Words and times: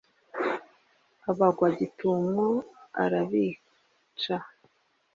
abagwa 1.29 1.67
gitumo 1.79 2.45
arabica 3.03 4.35